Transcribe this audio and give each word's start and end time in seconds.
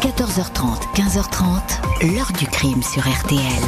14h30, 0.00 0.96
15h30, 0.96 2.16
l'heure 2.16 2.32
du 2.38 2.46
crime 2.46 2.80
sur 2.80 3.02
RTL. 3.02 3.60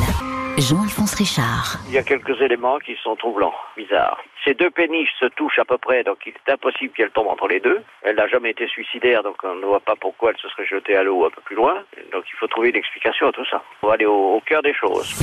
Jean-Alphonse 0.56 1.14
Richard. 1.16 1.76
Il 1.88 1.92
y 1.92 1.98
a 1.98 2.02
quelques 2.02 2.40
éléments 2.40 2.78
qui 2.78 2.96
sont 3.04 3.16
troublants, 3.16 3.52
bizarres. 3.76 4.18
Ces 4.42 4.54
deux 4.54 4.70
péniches 4.70 5.12
se 5.20 5.26
touchent 5.26 5.58
à 5.58 5.66
peu 5.66 5.76
près, 5.76 6.04
donc 6.04 6.20
il 6.24 6.32
est 6.32 6.50
impossible 6.50 6.94
qu'elle 6.94 7.10
tombe 7.10 7.28
entre 7.28 7.48
les 7.48 7.60
deux. 7.60 7.82
Elle 8.00 8.16
n'a 8.16 8.28
jamais 8.28 8.50
été 8.50 8.66
suicidaire, 8.66 9.22
donc 9.22 9.36
on 9.44 9.56
ne 9.56 9.66
voit 9.66 9.80
pas 9.80 9.94
pourquoi 9.94 10.30
elle 10.30 10.38
se 10.38 10.48
serait 10.48 10.64
jetée 10.64 10.96
à 10.96 11.02
l'eau 11.02 11.26
un 11.26 11.30
peu 11.30 11.42
plus 11.42 11.56
loin. 11.56 11.74
Donc 12.12 12.24
il 12.26 12.36
faut 12.38 12.46
trouver 12.46 12.70
une 12.70 12.76
explication 12.76 13.28
à 13.28 13.32
tout 13.32 13.44
ça. 13.44 13.62
On 13.82 13.88
va 13.88 13.92
aller 13.92 14.06
au, 14.06 14.36
au 14.36 14.40
cœur 14.40 14.62
des 14.62 14.72
choses. 14.72 15.14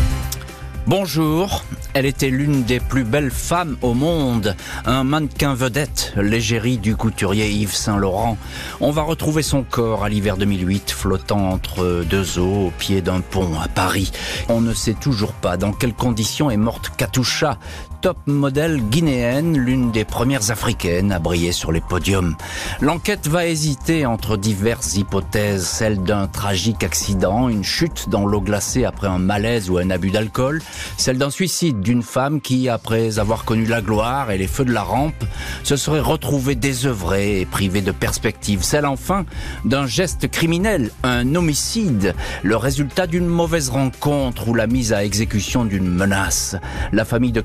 Bonjour, 0.90 1.64
elle 1.94 2.08
était 2.08 2.32
l'une 2.32 2.64
des 2.64 2.80
plus 2.80 3.04
belles 3.04 3.30
femmes 3.30 3.78
au 3.84 3.94
monde, 3.94 4.55
un 4.88 5.04
mannequin 5.04 5.54
vedette, 5.54 6.14
l'égérie 6.16 6.80
du 6.80 6.96
couturier 6.96 7.48
Yves 7.48 7.76
Saint-Laurent. 7.76 8.40
On 8.82 8.90
va 8.90 9.04
retrouver 9.04 9.44
son 9.44 9.62
corps 9.62 10.04
à 10.04 10.10
l'hiver 10.10 10.36
2008, 10.36 10.90
flottant 10.90 11.52
entre 11.52 12.04
deux 12.10 12.40
eaux 12.40 12.70
au 12.70 12.72
pied 12.72 13.04
d'un 13.04 13.22
pont 13.22 13.52
à 13.60 13.68
Paris. 13.68 14.12
On 14.48 14.62
ne 14.62 14.73
sait 14.73 14.96
toujours 14.96 15.34
pas 15.34 15.58
dans 15.58 15.73
quelles 15.73 15.94
conditions 15.94 16.49
est 16.49 16.58
morte 16.58 16.91
Katusha, 16.98 17.60
top 18.02 18.17
modèle 18.27 18.81
guinéenne, 18.89 19.58
l'une 19.58 19.91
des 19.91 20.05
premières 20.05 20.52
africaines 20.52 21.12
à 21.12 21.20
briller 21.20 21.52
sur 21.52 21.71
les 21.71 21.81
podiums. 21.81 22.35
L'enquête 22.81 23.27
va 23.27 23.45
hésiter 23.45 24.05
entre 24.05 24.38
diverses 24.38 24.95
hypothèses, 24.95 25.66
celle 25.66 26.02
d'un 26.04 26.27
tragique 26.27 26.84
accident, 26.84 27.49
une 27.49 27.63
chute 27.63 28.07
dans 28.09 28.26
l'eau 28.26 28.41
glacée 28.41 28.85
après 28.85 29.07
un 29.07 29.20
malaise 29.20 29.70
ou 29.70 29.77
un 29.77 29.90
abus 29.90 30.12
d'alcool, 30.12 30.62
celle 30.98 31.17
d'un 31.17 31.30
suicide 31.30 31.81
d'une 31.81 32.04
femme 32.04 32.41
qui, 32.41 32.70
après 32.70 33.20
avoir 33.20 33.43
connu 33.43 33.66
la 33.66 33.81
gloire 33.81 34.31
et 34.31 34.38
les 34.38 34.48
feux 34.48 34.66
de 34.66 34.71
la 34.71 34.84
rampe, 34.84 35.23
se 35.63 35.76
serait 35.76 35.99
retrouvée 35.99 36.55
désœuvrée 36.55 37.41
et 37.41 37.45
privée 37.45 37.81
de 37.81 37.91
perspective, 37.91 38.63
celle 38.63 38.85
enfin 38.85 39.26
d'un 39.66 39.88
geste 39.88 40.29
criminel, 40.29 40.91
un 41.04 41.35
homicide, 41.35 42.16
le 42.43 42.55
résultat 42.55 43.07
d'une 43.07 43.27
mauvaise 43.27 43.70
rencontre 43.70 44.48
ou 44.48 44.54
la 44.54 44.68
mise 44.68 44.93
à 44.93 45.04
exécution 45.04 45.65
d'une 45.65 45.90
menace. 45.90 46.55
La 46.93 47.05
famille 47.05 47.31
de 47.31 47.41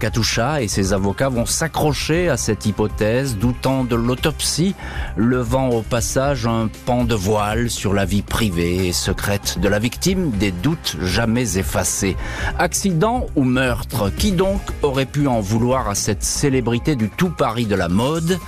Et 0.60 0.68
ses 0.68 0.92
avocats 0.92 1.28
vont 1.28 1.46
s'accrocher 1.46 2.28
à 2.28 2.36
cette 2.36 2.66
hypothèse, 2.66 3.36
doutant 3.36 3.84
de 3.84 3.96
l'autopsie, 3.96 4.74
levant 5.16 5.68
au 5.68 5.82
passage 5.82 6.46
un 6.46 6.68
pan 6.86 7.04
de 7.04 7.14
voile 7.14 7.70
sur 7.70 7.94
la 7.94 8.04
vie 8.04 8.22
privée 8.22 8.88
et 8.88 8.92
secrète 8.92 9.58
de 9.58 9.68
la 9.68 9.78
victime, 9.78 10.30
des 10.30 10.52
doutes 10.52 10.96
jamais 11.00 11.56
effacés. 11.56 12.16
Accident 12.58 13.26
ou 13.36 13.44
meurtre 13.44 14.10
Qui 14.10 14.32
donc 14.32 14.60
aurait 14.82 15.06
pu 15.06 15.26
en 15.26 15.40
vouloir 15.40 15.88
à 15.88 15.94
cette 15.94 16.22
célébrité 16.22 16.94
du 16.94 17.08
tout 17.08 17.30
Paris 17.30 17.66
de 17.66 17.74
la 17.74 17.88
mode? 17.88 18.38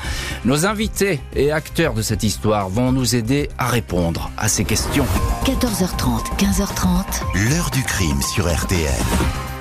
Nos 0.44 0.66
invités 0.66 1.20
et 1.34 1.50
acteurs 1.50 1.94
de 1.94 2.02
cette 2.02 2.22
histoire 2.22 2.68
vont 2.68 2.92
nous 2.92 3.16
aider 3.16 3.48
à 3.58 3.68
répondre 3.68 4.30
à 4.36 4.48
ces 4.48 4.64
questions. 4.64 5.06
14h30, 5.44 6.36
15h30. 6.38 7.48
L'heure 7.48 7.70
du 7.70 7.82
crime 7.82 8.20
sur 8.22 8.52
RTL. 8.52 9.55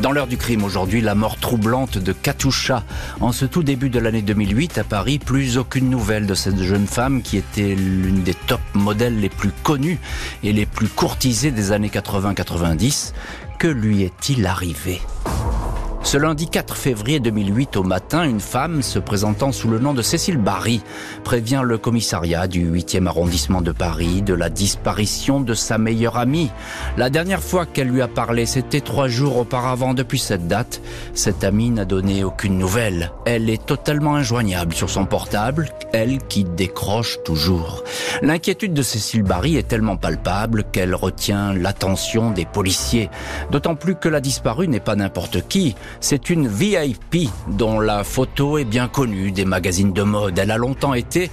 Dans 0.00 0.12
l'heure 0.12 0.26
du 0.26 0.38
crime 0.38 0.64
aujourd'hui, 0.64 1.02
la 1.02 1.14
mort 1.14 1.36
troublante 1.36 1.98
de 1.98 2.12
Katusha. 2.12 2.84
En 3.20 3.32
ce 3.32 3.44
tout 3.44 3.62
début 3.62 3.90
de 3.90 3.98
l'année 3.98 4.22
2008 4.22 4.78
à 4.78 4.84
Paris, 4.84 5.18
plus 5.18 5.58
aucune 5.58 5.90
nouvelle 5.90 6.26
de 6.26 6.32
cette 6.32 6.62
jeune 6.62 6.86
femme 6.86 7.20
qui 7.20 7.36
était 7.36 7.74
l'une 7.74 8.22
des 8.22 8.32
top 8.32 8.62
modèles 8.72 9.20
les 9.20 9.28
plus 9.28 9.52
connues 9.62 9.98
et 10.42 10.54
les 10.54 10.64
plus 10.64 10.88
courtisées 10.88 11.50
des 11.50 11.72
années 11.72 11.90
80-90. 11.90 13.12
Que 13.58 13.68
lui 13.68 14.02
est-il 14.02 14.46
arrivé? 14.46 15.02
Ce 16.02 16.16
lundi 16.16 16.48
4 16.48 16.76
février 16.76 17.20
2008 17.20 17.76
au 17.76 17.82
matin, 17.82 18.24
une 18.24 18.40
femme 18.40 18.82
se 18.82 18.98
présentant 18.98 19.52
sous 19.52 19.68
le 19.68 19.78
nom 19.78 19.94
de 19.94 20.02
Cécile 20.02 20.38
Barry 20.38 20.82
prévient 21.24 21.62
le 21.64 21.78
commissariat 21.78 22.48
du 22.48 22.68
8e 22.68 23.06
arrondissement 23.06 23.60
de 23.60 23.70
Paris 23.70 24.22
de 24.22 24.34
la 24.34 24.48
disparition 24.48 25.40
de 25.40 25.54
sa 25.54 25.78
meilleure 25.78 26.16
amie. 26.16 26.50
La 26.96 27.10
dernière 27.10 27.42
fois 27.42 27.66
qu'elle 27.66 27.88
lui 27.88 28.02
a 28.02 28.08
parlé, 28.08 28.46
c'était 28.46 28.80
trois 28.80 29.08
jours 29.08 29.36
auparavant. 29.36 29.94
Depuis 29.94 30.18
cette 30.18 30.48
date, 30.48 30.80
cette 31.14 31.44
amie 31.44 31.70
n'a 31.70 31.84
donné 31.84 32.24
aucune 32.24 32.58
nouvelle. 32.58 33.12
Elle 33.26 33.50
est 33.50 33.64
totalement 33.64 34.16
injoignable 34.16 34.74
sur 34.74 34.90
son 34.90 35.04
portable, 35.04 35.68
elle 35.92 36.18
qui 36.18 36.44
décroche 36.44 37.18
toujours. 37.24 37.84
L'inquiétude 38.22 38.74
de 38.74 38.82
Cécile 38.82 39.22
Barry 39.22 39.56
est 39.56 39.68
tellement 39.68 39.96
palpable 39.96 40.64
qu'elle 40.64 40.94
retient 40.94 41.52
l'attention 41.52 42.30
des 42.30 42.46
policiers. 42.46 43.10
D'autant 43.50 43.76
plus 43.76 43.94
que 43.94 44.08
la 44.08 44.20
disparue 44.20 44.66
n'est 44.66 44.80
pas 44.80 44.96
n'importe 44.96 45.46
qui. 45.46 45.76
C'est 45.98 46.30
une 46.30 46.46
VIP 46.46 47.30
dont 47.48 47.80
la 47.80 48.04
photo 48.04 48.58
est 48.58 48.64
bien 48.64 48.88
connue 48.88 49.32
des 49.32 49.44
magazines 49.44 49.92
de 49.92 50.02
mode. 50.02 50.38
Elle 50.38 50.50
a 50.50 50.56
longtemps 50.56 50.94
été 50.94 51.30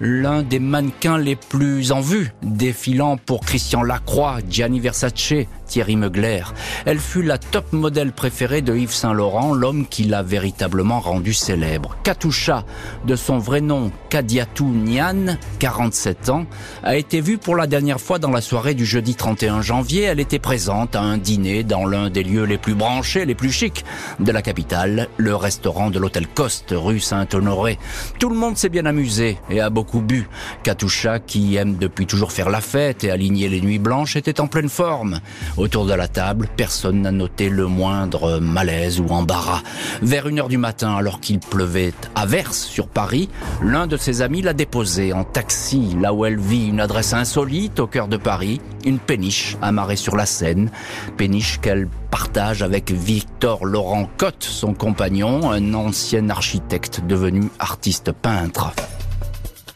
l'un 0.00 0.42
des 0.42 0.58
mannequins 0.58 1.18
les 1.18 1.36
plus 1.36 1.92
en 1.92 2.00
vue, 2.00 2.32
défilant 2.42 3.16
pour 3.16 3.40
Christian 3.40 3.82
Lacroix, 3.82 4.38
Gianni 4.48 4.80
Versace, 4.80 5.32
Thierry 5.66 5.96
Mugler. 5.96 6.42
Elle 6.84 6.98
fut 6.98 7.22
la 7.22 7.38
top 7.38 7.72
modèle 7.72 8.12
préférée 8.12 8.62
de 8.62 8.74
Yves 8.76 8.92
Saint-Laurent, 8.92 9.52
l'homme 9.52 9.86
qui 9.86 10.04
l'a 10.04 10.22
véritablement 10.22 11.00
rendu 11.00 11.32
célèbre. 11.32 11.96
Katusha, 12.02 12.64
de 13.06 13.16
son 13.16 13.38
vrai 13.38 13.60
nom 13.60 13.90
Kadiatou 14.10 14.68
Nian, 14.68 15.36
47 15.58 16.28
ans, 16.28 16.46
a 16.82 16.96
été 16.96 17.20
vue 17.20 17.38
pour 17.38 17.56
la 17.56 17.66
dernière 17.66 18.00
fois 18.00 18.18
dans 18.18 18.30
la 18.30 18.40
soirée 18.40 18.74
du 18.74 18.84
jeudi 18.84 19.14
31 19.14 19.62
janvier. 19.62 20.02
Elle 20.02 20.20
était 20.20 20.38
présente 20.38 20.94
à 20.94 21.00
un 21.00 21.18
dîner 21.18 21.64
dans 21.64 21.86
l'un 21.86 22.10
des 22.10 22.22
lieux 22.22 22.44
les 22.44 22.58
plus 22.58 22.74
branchés, 22.74 23.24
les 23.24 23.34
plus 23.34 23.50
chics 23.50 23.84
de 24.20 24.30
la 24.32 24.42
capitale, 24.42 25.08
le 25.16 25.34
restaurant 25.34 25.90
de 25.90 25.98
l'hôtel 25.98 26.26
Coste, 26.28 26.74
rue 26.76 27.00
Saint-Honoré. 27.00 27.78
Tout 28.18 28.28
le 28.28 28.36
monde 28.36 28.56
s'est 28.56 28.68
bien 28.68 28.86
amusé 28.86 29.38
et 29.50 29.60
a 29.60 29.70
beaucoup 29.70 29.85
bu. 29.94 30.28
Katusha, 30.62 31.18
qui 31.18 31.56
aime 31.56 31.76
depuis 31.76 32.06
toujours 32.06 32.32
faire 32.32 32.50
la 32.50 32.60
fête 32.60 33.04
et 33.04 33.10
aligner 33.10 33.48
les 33.48 33.60
nuits 33.60 33.78
blanches, 33.78 34.16
était 34.16 34.40
en 34.40 34.46
pleine 34.46 34.68
forme. 34.68 35.20
Autour 35.56 35.86
de 35.86 35.94
la 35.94 36.08
table, 36.08 36.48
personne 36.56 37.02
n'a 37.02 37.12
noté 37.12 37.48
le 37.48 37.66
moindre 37.66 38.38
malaise 38.38 39.00
ou 39.00 39.08
embarras. 39.08 39.62
Vers 40.02 40.28
une 40.28 40.38
heure 40.38 40.48
du 40.48 40.58
matin, 40.58 40.94
alors 40.96 41.20
qu'il 41.20 41.38
pleuvait 41.38 41.94
à 42.14 42.26
verse 42.26 42.58
sur 42.58 42.88
Paris, 42.88 43.28
l'un 43.62 43.86
de 43.86 43.96
ses 43.96 44.22
amis 44.22 44.42
l'a 44.42 44.52
déposée 44.52 45.12
en 45.12 45.24
taxi, 45.24 45.96
là 46.00 46.12
où 46.12 46.24
elle 46.24 46.38
vit 46.38 46.68
une 46.68 46.80
adresse 46.80 47.12
insolite 47.12 47.80
au 47.80 47.86
cœur 47.86 48.08
de 48.08 48.16
Paris, 48.16 48.60
une 48.84 48.98
péniche 48.98 49.56
amarrée 49.62 49.96
sur 49.96 50.16
la 50.16 50.26
Seine, 50.26 50.70
péniche 51.16 51.60
qu'elle 51.60 51.88
partage 52.10 52.62
avec 52.62 52.90
Victor 52.90 53.64
Laurent 53.64 54.08
Cotte, 54.16 54.44
son 54.44 54.74
compagnon, 54.74 55.50
un 55.50 55.74
ancien 55.74 56.30
architecte 56.30 57.02
devenu 57.06 57.50
artiste 57.58 58.12
peintre. 58.12 58.72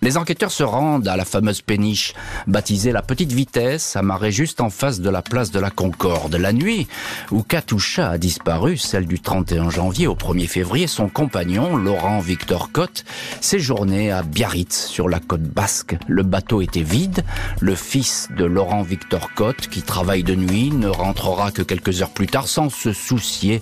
Les 0.02 0.16
enquêteurs 0.16 0.50
se 0.50 0.62
rendent 0.62 1.08
à 1.08 1.16
la 1.18 1.26
fameuse 1.26 1.60
péniche, 1.60 2.14
baptisée 2.46 2.90
la 2.90 3.02
Petite 3.02 3.32
Vitesse, 3.32 3.96
amarrée 3.96 4.32
juste 4.32 4.62
en 4.62 4.70
face 4.70 5.00
de 5.00 5.10
la 5.10 5.20
place 5.20 5.50
de 5.50 5.60
la 5.60 5.68
Concorde. 5.68 6.36
La 6.36 6.54
nuit 6.54 6.88
où 7.30 7.42
Katusha 7.42 8.08
a 8.08 8.16
disparu, 8.16 8.78
celle 8.78 9.06
du 9.06 9.20
31 9.20 9.68
janvier 9.68 10.06
au 10.06 10.14
1er 10.14 10.46
février, 10.46 10.86
son 10.86 11.10
compagnon, 11.10 11.76
Laurent 11.76 12.20
Victor 12.20 12.72
Cotte, 12.72 13.04
séjournait 13.42 14.10
à 14.10 14.22
Biarritz, 14.22 14.86
sur 14.86 15.06
la 15.06 15.20
côte 15.20 15.42
basque. 15.42 15.98
Le 16.08 16.22
bateau 16.22 16.62
était 16.62 16.80
vide. 16.80 17.22
Le 17.60 17.74
fils 17.74 18.28
de 18.34 18.46
Laurent 18.46 18.82
Victor 18.82 19.34
Cotte, 19.34 19.68
qui 19.68 19.82
travaille 19.82 20.22
de 20.22 20.34
nuit, 20.34 20.70
ne 20.70 20.88
rentrera 20.88 21.50
que 21.50 21.60
quelques 21.60 22.00
heures 22.00 22.14
plus 22.14 22.26
tard 22.26 22.48
sans 22.48 22.70
se 22.70 22.94
soucier 22.94 23.60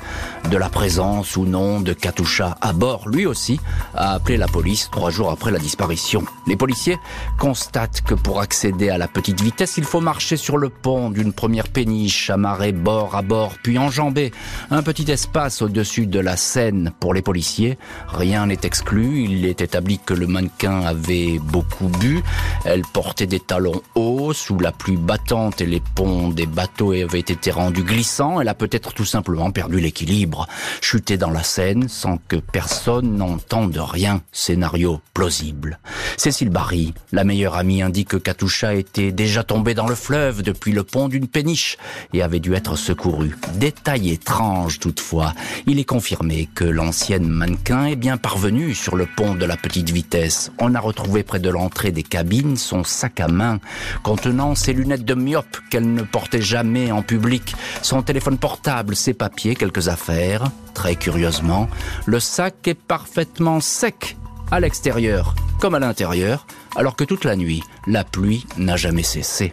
de 0.53 0.57
la 0.57 0.69
présence 0.69 1.37
ou 1.37 1.47
non 1.47 1.81
de 1.81 1.95
Katusha 1.95 2.57
à 2.61 2.73
bord. 2.73 3.09
Lui 3.09 3.27
aussi 3.27 3.59
a 3.97 4.13
appelé 4.13 4.37
la 4.37 4.47
police 4.47 4.89
trois 4.93 5.11
jours 5.11 5.33
après 5.33 5.51
la 5.51 5.59
disparition. 5.59 6.28
Les 6.47 6.57
policiers 6.57 6.99
constatent 7.39 8.01
que 8.01 8.15
pour 8.15 8.41
accéder 8.41 8.89
à 8.89 8.97
la 8.97 9.07
petite 9.07 9.43
vitesse, 9.43 9.75
il 9.77 9.85
faut 9.85 10.01
marcher 10.01 10.39
sur 10.39 10.57
le 10.57 10.71
pont 10.71 11.11
d'une 11.11 11.35
première 11.35 11.69
péniche, 11.69 12.31
amarrée 12.31 12.73
bord 12.73 13.15
à 13.15 13.23
bord, 13.23 13.55
puis 13.63 13.79
enjamber 13.79 14.33
un 14.71 14.83
petit 14.83 15.11
espace 15.11 15.61
au-dessus 15.61 16.07
de 16.07 16.19
la 16.19 16.37
Seine. 16.39 16.93
Pour 17.01 17.13
les 17.13 17.21
policiers, 17.21 17.79
rien 18.09 18.47
n'est 18.47 18.61
exclu. 18.63 19.25
Il 19.25 19.45
est 19.45 19.61
établi 19.61 19.99
que 19.99 20.15
le 20.15 20.27
mannequin 20.27 20.81
avait 20.81 21.39
beaucoup 21.39 21.89
bu. 21.89 22.23
Elle 22.65 22.83
portait 22.83 23.27
des 23.27 23.41
talons 23.41 23.83
hauts 23.95 24.33
sous 24.33 24.59
la 24.59 24.73
pluie 24.73 24.97
battante 24.97 25.61
et 25.61 25.67
les 25.67 25.83
ponts 25.95 26.29
des 26.29 26.47
bateaux 26.47 26.93
avaient 26.93 27.19
été 27.21 27.51
rendus 27.51 27.85
glissants. 27.85 28.41
Elle 28.41 28.49
a 28.49 28.55
peut-être 28.55 28.95
tout 28.95 29.05
simplement 29.05 29.51
perdu 29.51 29.81
l'équilibre, 29.81 30.47
chuté 30.81 31.19
dans 31.19 31.31
la 31.31 31.43
Seine 31.43 31.89
sans 31.89 32.17
que 32.29 32.37
personne 32.37 33.17
n'entende 33.17 33.77
rien. 33.77 34.23
Scénario 34.33 35.01
plausible. 35.13 35.79
Cécile 36.19 36.51
Barry, 36.51 36.95
la 37.13 37.23
meilleure 37.23 37.55
amie, 37.55 37.81
indique 37.81 38.09
que 38.09 38.17
Katusha 38.17 38.75
était 38.75 39.13
déjà 39.13 39.45
tombée 39.45 39.75
dans 39.75 39.87
le 39.87 39.95
fleuve 39.95 40.43
depuis 40.43 40.73
le 40.73 40.83
pont 40.83 41.07
d'une 41.07 41.29
péniche 41.29 41.79
et 42.13 42.23
avait 42.23 42.41
dû 42.41 42.55
être 42.55 42.75
secourue. 42.75 43.37
Détail 43.55 44.11
étrange 44.11 44.81
toutefois, 44.81 45.33
il 45.67 45.79
est 45.79 45.85
confirmé 45.85 46.49
que 46.53 46.65
l'ancienne 46.65 47.29
mannequin 47.29 47.85
est 47.85 47.95
bien 47.95 48.17
parvenue 48.17 48.75
sur 48.75 48.97
le 48.97 49.07
pont 49.07 49.37
de 49.37 49.45
la 49.45 49.57
petite 49.57 49.91
vitesse. 49.91 50.51
On 50.59 50.75
a 50.75 50.81
retrouvé 50.81 51.23
près 51.23 51.39
de 51.39 51.51
l'entrée 51.51 51.93
des 51.93 52.03
cabines 52.03 52.57
son 52.57 52.83
sac 52.83 53.21
à 53.21 53.29
main 53.29 53.61
contenant 54.03 54.57
ses 54.57 54.73
lunettes 54.73 55.05
de 55.05 55.15
myope 55.15 55.59
qu'elle 55.71 55.95
ne 55.95 56.03
portait 56.03 56.43
jamais 56.43 56.91
en 56.91 57.03
public, 57.03 57.55
son 57.83 58.03
téléphone 58.03 58.39
portable, 58.39 58.97
ses 58.97 59.15
papiers, 59.15 59.55
quelques 59.55 59.87
affaires. 59.87 60.51
Très 60.75 60.97
curieusement, 60.97 61.69
le 62.07 62.19
sac 62.19 62.67
est 62.67 62.75
parfaitement 62.75 63.61
sec 63.61 64.17
à 64.51 64.59
l'extérieur 64.59 65.37
comme 65.59 65.75
à 65.75 65.79
l'intérieur, 65.79 66.47
alors 66.77 66.97
que 66.97 67.05
toute 67.05 67.25
la 67.25 67.37
nuit, 67.37 67.63
la 67.87 68.05
pluie 68.05 68.47
n'a 68.57 68.77
jamais 68.77 69.03
cessé. 69.03 69.53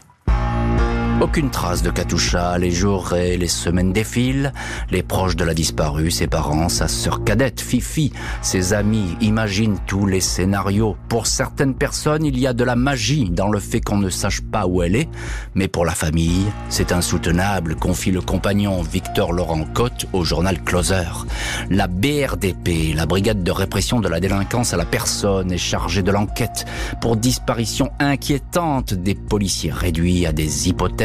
Aucune 1.21 1.49
trace 1.49 1.81
de 1.81 1.91
Katusha, 1.91 2.57
les 2.57 2.71
jours 2.71 3.13
et 3.13 3.37
les 3.37 3.47
semaines 3.47 3.93
défilent, 3.93 4.51
les 4.91 5.01
proches 5.01 5.37
de 5.37 5.45
la 5.45 5.53
disparue, 5.53 6.11
ses 6.11 6.27
parents, 6.27 6.67
sa 6.67 6.89
sœur 6.89 7.23
cadette, 7.23 7.61
Fifi, 7.61 8.11
ses 8.41 8.73
amis 8.73 9.15
imaginent 9.21 9.79
tous 9.87 10.07
les 10.07 10.19
scénarios. 10.19 10.97
Pour 11.07 11.25
certaines 11.25 11.73
personnes, 11.73 12.25
il 12.25 12.37
y 12.37 12.45
a 12.47 12.53
de 12.53 12.65
la 12.65 12.75
magie 12.75 13.29
dans 13.29 13.47
le 13.47 13.59
fait 13.59 13.79
qu'on 13.79 13.97
ne 13.97 14.09
sache 14.09 14.41
pas 14.41 14.67
où 14.67 14.83
elle 14.83 14.97
est, 14.97 15.09
mais 15.55 15.69
pour 15.69 15.85
la 15.85 15.95
famille, 15.95 16.47
c'est 16.67 16.91
insoutenable, 16.91 17.75
confie 17.75 18.11
le 18.11 18.21
compagnon 18.21 18.81
Victor 18.81 19.31
Laurent 19.31 19.63
Cotte 19.73 20.07
au 20.11 20.25
journal 20.25 20.61
Closer. 20.63 21.25
La 21.69 21.87
BRDP, 21.87 22.93
la 22.93 23.05
brigade 23.05 23.41
de 23.41 23.51
répression 23.51 24.01
de 24.01 24.09
la 24.09 24.19
délinquance 24.19 24.73
à 24.73 24.77
la 24.77 24.85
personne, 24.85 25.53
est 25.53 25.57
chargée 25.57 26.03
de 26.03 26.11
l'enquête 26.11 26.65
pour 26.99 27.15
disparition 27.15 27.89
inquiétante 27.99 28.93
des 28.93 29.15
policiers 29.15 29.71
réduits 29.71 30.25
à 30.25 30.33
des 30.33 30.67
hypothèses 30.67 31.04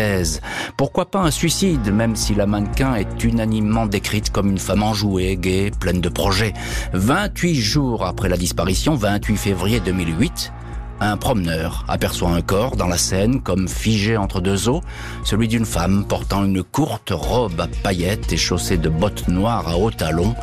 pourquoi 0.76 1.10
pas 1.10 1.20
un 1.20 1.30
suicide, 1.30 1.92
même 1.92 2.16
si 2.16 2.34
la 2.34 2.46
mannequin 2.46 2.94
est 2.94 3.24
unanimement 3.24 3.86
décrite 3.86 4.30
comme 4.30 4.50
une 4.50 4.58
femme 4.58 4.82
enjouée, 4.82 5.36
gaie, 5.36 5.70
pleine 5.78 6.00
de 6.00 6.08
projets. 6.08 6.52
28 6.92 7.54
jours 7.54 8.06
après 8.06 8.28
la 8.28 8.36
disparition, 8.36 8.94
28 8.94 9.36
février 9.36 9.80
2008, 9.80 10.52
un 11.00 11.16
promeneur 11.16 11.84
aperçoit 11.88 12.30
un 12.30 12.42
corps 12.42 12.76
dans 12.76 12.86
la 12.86 12.98
Seine 12.98 13.40
comme 13.40 13.68
figé 13.68 14.16
entre 14.16 14.40
deux 14.40 14.68
eaux, 14.68 14.82
celui 15.24 15.48
d'une 15.48 15.64
femme 15.64 16.04
portant 16.06 16.44
une 16.44 16.62
courte 16.62 17.10
robe 17.10 17.60
à 17.60 17.66
paillettes 17.82 18.32
et 18.32 18.36
chaussée 18.36 18.76
de 18.76 18.88
bottes 18.88 19.28
noires 19.28 19.68
à 19.68 19.76
hauts 19.76 19.90
talons. 19.90 20.34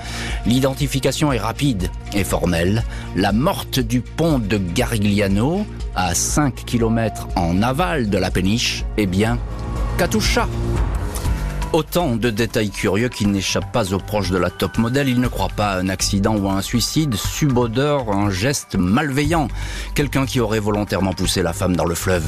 L'identification 0.45 1.31
est 1.31 1.39
rapide 1.39 1.89
et 2.13 2.23
formelle. 2.23 2.83
La 3.15 3.31
morte 3.31 3.79
du 3.79 4.01
pont 4.01 4.39
de 4.39 4.57
Garigliano, 4.57 5.65
à 5.95 6.13
5 6.13 6.65
km 6.65 7.27
en 7.35 7.61
aval 7.61 8.09
de 8.09 8.17
la 8.17 8.31
péniche, 8.31 8.83
est 8.97 9.05
bien 9.07 9.37
Katusha. 9.97 10.47
Autant 11.73 12.15
de 12.15 12.29
détails 12.29 12.69
curieux 12.69 13.09
qui 13.09 13.25
n'échappent 13.25 13.73
pas 13.73 13.93
aux 13.93 13.99
proches 13.99 14.31
de 14.31 14.37
la 14.37 14.49
top 14.49 14.77
modèle. 14.77 15.09
Ils 15.09 15.19
ne 15.19 15.27
croient 15.27 15.49
pas 15.53 15.71
à 15.71 15.79
un 15.79 15.89
accident 15.89 16.35
ou 16.37 16.47
à 16.47 16.53
un 16.53 16.61
suicide, 16.61 17.15
subodeur 17.15 18.09
un 18.09 18.29
geste 18.29 18.75
malveillant. 18.75 19.49
Quelqu'un 19.93 20.25
qui 20.25 20.39
aurait 20.39 20.59
volontairement 20.59 21.13
poussé 21.13 21.43
la 21.43 21.51
femme 21.51 21.75
dans 21.75 21.85
le 21.85 21.95
fleuve. 21.95 22.23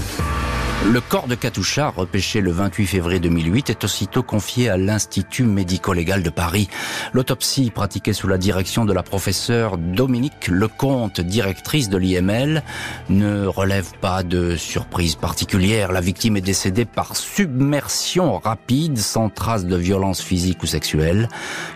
Le 0.88 1.02
corps 1.02 1.28
de 1.28 1.36
Katusha, 1.36 1.90
repêché 1.90 2.40
le 2.40 2.52
28 2.52 2.86
février 2.88 3.20
2008, 3.20 3.70
est 3.70 3.84
aussitôt 3.84 4.24
confié 4.24 4.70
à 4.70 4.78
l'Institut 4.78 5.44
médico-légal 5.44 6.24
de 6.24 6.30
Paris. 6.30 6.70
L'autopsie, 7.12 7.70
pratiquée 7.70 8.14
sous 8.14 8.30
la 8.30 8.38
direction 8.38 8.86
de 8.86 8.94
la 8.94 9.04
professeure 9.04 9.78
Dominique 9.78 10.48
Lecomte, 10.48 11.20
directrice 11.20 11.90
de 11.90 11.98
l'IML, 11.98 12.64
ne 13.10 13.46
relève 13.46 13.92
pas 14.00 14.24
de 14.24 14.56
surprise 14.56 15.16
particulière. 15.16 15.92
La 15.92 16.00
victime 16.00 16.38
est 16.38 16.42
décédée 16.42 16.86
par 16.86 17.18
submersion 17.18 18.40
rapide, 18.40 18.98
sans 18.98 19.30
trace 19.30 19.66
de 19.66 19.76
violence 19.76 20.22
physique 20.22 20.64
ou 20.64 20.66
sexuelle. 20.66 21.28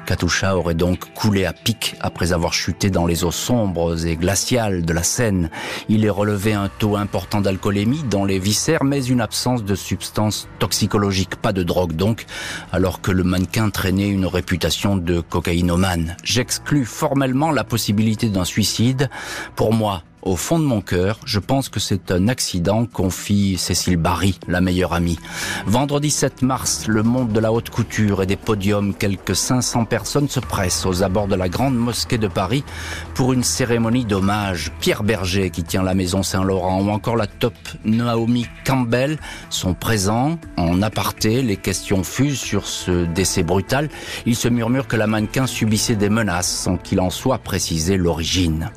Katusha 0.05 0.57
aurait 0.57 0.75
donc 0.75 1.13
coulé 1.13 1.43
à 1.43 1.51
pic 1.51 1.97
après 1.99 2.31
avoir 2.31 2.53
chuté 2.53 2.89
dans 2.89 3.05
les 3.05 3.25
eaux 3.25 3.31
sombres 3.31 4.07
et 4.07 4.15
glaciales 4.15 4.85
de 4.85 4.93
la 4.93 5.03
Seine. 5.03 5.49
Il 5.89 6.05
est 6.05 6.09
relevé 6.09 6.53
un 6.53 6.69
taux 6.69 6.95
important 6.95 7.41
d'alcoolémie 7.41 8.03
dans 8.09 8.23
les 8.23 8.39
viscères, 8.39 8.85
mais 8.93 9.03
une 9.05 9.21
absence 9.21 9.63
de 9.63 9.73
substances 9.73 10.47
toxicologiques, 10.59 11.35
pas 11.37 11.51
de 11.51 11.63
drogue 11.63 11.93
donc, 11.93 12.27
alors 12.71 13.01
que 13.01 13.09
le 13.09 13.23
mannequin 13.23 13.71
traînait 13.71 14.07
une 14.07 14.27
réputation 14.27 14.97
de 14.97 15.19
cocaïnomane. 15.19 16.15
J'exclus 16.23 16.85
formellement 16.85 17.51
la 17.51 17.63
possibilité 17.63 18.29
d'un 18.29 18.45
suicide. 18.45 19.09
Pour 19.55 19.73
moi, 19.73 20.03
au 20.23 20.35
fond 20.35 20.57
de 20.57 20.63
mon 20.63 20.81
cœur, 20.81 21.19
je 21.25 21.39
pense 21.39 21.69
que 21.69 21.79
c'est 21.79 22.11
un 22.11 22.27
accident, 22.27 22.85
confie 22.85 23.57
Cécile 23.57 23.97
Barry, 23.97 24.39
la 24.47 24.61
meilleure 24.61 24.93
amie. 24.93 25.19
Vendredi 25.65 26.09
7 26.09 26.41
mars, 26.41 26.87
le 26.87 27.03
monde 27.03 27.31
de 27.33 27.39
la 27.39 27.51
haute 27.51 27.69
couture 27.69 28.23
et 28.23 28.25
des 28.25 28.37
podiums, 28.37 28.93
quelques 28.93 29.35
500 29.35 29.85
personnes 29.85 30.29
se 30.29 30.39
pressent 30.39 30.85
aux 30.85 31.03
abords 31.03 31.27
de 31.27 31.35
la 31.35 31.49
grande 31.49 31.75
mosquée 31.75 32.17
de 32.17 32.27
Paris 32.27 32.63
pour 33.13 33.33
une 33.33 33.43
cérémonie 33.43 34.05
d'hommage. 34.05 34.71
Pierre 34.79 35.03
Berger, 35.03 35.49
qui 35.49 35.63
tient 35.63 35.83
la 35.83 35.93
maison 35.93 36.23
Saint-Laurent, 36.23 36.81
ou 36.81 36.89
encore 36.89 37.17
la 37.17 37.27
top 37.27 37.53
Naomi 37.83 38.47
Campbell 38.65 39.17
sont 39.49 39.73
présents 39.73 40.39
en 40.57 40.81
aparté. 40.81 41.41
Les 41.41 41.57
questions 41.57 42.03
fusent 42.03 42.39
sur 42.39 42.65
ce 42.65 43.05
décès 43.05 43.43
brutal. 43.43 43.89
Il 44.25 44.35
se 44.35 44.47
murmure 44.47 44.87
que 44.87 44.95
la 44.95 45.07
mannequin 45.07 45.47
subissait 45.47 45.95
des 45.95 46.09
menaces 46.09 46.49
sans 46.49 46.77
qu'il 46.77 47.01
en 47.01 47.09
soit 47.09 47.39
précisé 47.39 47.97
l'origine. 47.97 48.71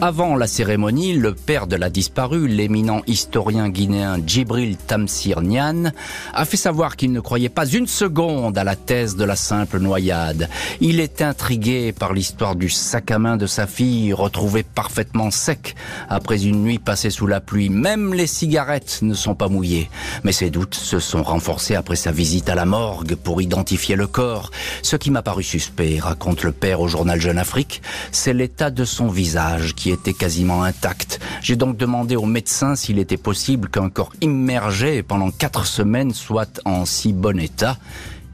Avant 0.00 0.36
la 0.36 0.46
cérémonie, 0.46 1.14
le 1.14 1.34
père 1.34 1.66
de 1.66 1.74
la 1.74 1.90
disparue, 1.90 2.46
l'éminent 2.46 3.02
historien 3.08 3.68
guinéen 3.68 4.18
Djibril 4.24 4.76
Tamsir 4.76 5.40
Nian, 5.40 5.90
a 6.32 6.44
fait 6.44 6.56
savoir 6.56 6.94
qu'il 6.94 7.10
ne 7.10 7.18
croyait 7.18 7.48
pas 7.48 7.66
une 7.66 7.88
seconde 7.88 8.56
à 8.56 8.62
la 8.62 8.76
thèse 8.76 9.16
de 9.16 9.24
la 9.24 9.34
simple 9.34 9.80
noyade. 9.80 10.48
Il 10.80 11.00
est 11.00 11.20
intrigué 11.20 11.90
par 11.90 12.12
l'histoire 12.12 12.54
du 12.54 12.68
sac 12.68 13.10
à 13.10 13.18
main 13.18 13.36
de 13.36 13.48
sa 13.48 13.66
fille, 13.66 14.12
retrouvé 14.12 14.62
parfaitement 14.62 15.32
sec 15.32 15.74
après 16.08 16.44
une 16.44 16.62
nuit 16.62 16.78
passée 16.78 17.10
sous 17.10 17.26
la 17.26 17.40
pluie. 17.40 17.68
Même 17.68 18.14
les 18.14 18.28
cigarettes 18.28 19.00
ne 19.02 19.14
sont 19.14 19.34
pas 19.34 19.48
mouillées. 19.48 19.90
Mais 20.22 20.30
ses 20.30 20.50
doutes 20.50 20.76
se 20.76 21.00
sont 21.00 21.24
renforcés 21.24 21.74
après 21.74 21.96
sa 21.96 22.12
visite 22.12 22.48
à 22.48 22.54
la 22.54 22.66
morgue 22.66 23.16
pour 23.16 23.42
identifier 23.42 23.96
le 23.96 24.06
corps. 24.06 24.52
Ce 24.82 24.94
qui 24.94 25.10
m'a 25.10 25.22
paru 25.22 25.42
suspect, 25.42 25.98
raconte 25.98 26.44
le 26.44 26.52
père 26.52 26.80
au 26.80 26.86
journal 26.86 27.20
Jeune 27.20 27.38
Afrique, 27.38 27.82
c'est 28.12 28.32
l'état 28.32 28.70
de 28.70 28.84
son 28.84 29.08
visage 29.08 29.74
était 29.90 30.12
quasiment 30.12 30.62
intact. 30.62 31.20
J'ai 31.42 31.56
donc 31.56 31.76
demandé 31.76 32.16
au 32.16 32.26
médecin 32.26 32.76
s'il 32.76 32.98
était 32.98 33.16
possible 33.16 33.68
qu'un 33.68 33.90
corps 33.90 34.12
immergé 34.20 35.02
pendant 35.02 35.30
quatre 35.30 35.66
semaines 35.66 36.14
soit 36.14 36.60
en 36.64 36.84
si 36.84 37.12
bon 37.12 37.38
état. 37.38 37.76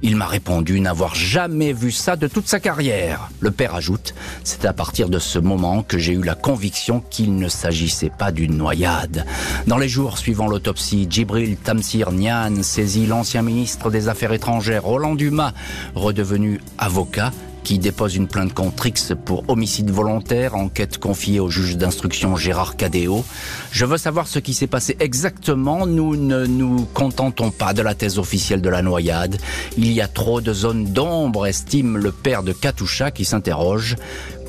Il 0.06 0.16
m'a 0.16 0.26
répondu 0.26 0.80
n'avoir 0.80 1.14
jamais 1.14 1.72
vu 1.72 1.90
ça 1.90 2.16
de 2.16 2.28
toute 2.28 2.46
sa 2.46 2.60
carrière. 2.60 3.30
Le 3.40 3.50
père 3.50 3.74
ajoute, 3.74 4.14
c'est 4.42 4.66
à 4.66 4.74
partir 4.74 5.08
de 5.08 5.18
ce 5.18 5.38
moment 5.38 5.82
que 5.82 5.96
j'ai 5.96 6.12
eu 6.12 6.22
la 6.22 6.34
conviction 6.34 7.00
qu'il 7.00 7.36
ne 7.36 7.48
s'agissait 7.48 8.10
pas 8.10 8.30
d'une 8.30 8.54
noyade. 8.54 9.24
Dans 9.66 9.78
les 9.78 9.88
jours 9.88 10.18
suivant 10.18 10.46
l'autopsie, 10.46 11.06
Djibril 11.08 11.56
Tamsir 11.56 12.12
Nian 12.12 12.62
saisit 12.62 13.06
l'ancien 13.06 13.40
ministre 13.40 13.90
des 13.90 14.08
Affaires 14.08 14.34
étrangères 14.34 14.84
Roland 14.84 15.14
Dumas, 15.14 15.54
redevenu 15.94 16.60
avocat, 16.76 17.32
qui 17.64 17.78
dépose 17.78 18.14
une 18.14 18.28
plainte 18.28 18.52
contre 18.52 18.86
X 18.86 19.12
pour 19.24 19.44
homicide 19.48 19.90
volontaire, 19.90 20.54
enquête 20.54 20.98
confiée 20.98 21.40
au 21.40 21.48
juge 21.48 21.76
d'instruction 21.76 22.36
Gérard 22.36 22.76
Cadéo. 22.76 23.24
Je 23.72 23.86
veux 23.86 23.96
savoir 23.96 24.28
ce 24.28 24.38
qui 24.38 24.54
s'est 24.54 24.66
passé 24.66 24.96
exactement. 25.00 25.86
Nous 25.86 26.14
ne 26.14 26.46
nous 26.46 26.86
contentons 26.92 27.50
pas 27.50 27.72
de 27.72 27.82
la 27.82 27.94
thèse 27.94 28.18
officielle 28.18 28.60
de 28.60 28.68
la 28.68 28.82
noyade. 28.82 29.38
Il 29.78 29.90
y 29.90 30.00
a 30.00 30.08
trop 30.08 30.40
de 30.40 30.52
zones 30.52 30.84
d'ombre, 30.84 31.46
estime 31.46 31.96
le 31.96 32.12
père 32.12 32.42
de 32.42 32.52
Katusha 32.52 33.10
qui 33.10 33.24
s'interroge. 33.24 33.96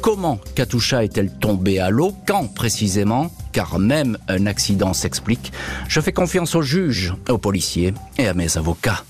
Comment 0.02 0.40
Katusha 0.54 1.04
est-elle 1.04 1.32
tombée 1.32 1.80
à 1.80 1.90
l'eau? 1.90 2.14
Quand 2.28 2.54
précisément? 2.54 3.32
Car 3.54 3.80
même 3.80 4.18
un 4.28 4.46
accident 4.46 4.94
s'explique. 4.94 5.54
Je 5.88 6.02
fais 6.02 6.12
confiance 6.12 6.54
aux 6.56 6.62
juges, 6.62 7.14
aux 7.30 7.38
policiers 7.38 7.94
et 8.18 8.28
à 8.28 8.34
mes 8.34 8.58
avocats. 8.58 9.04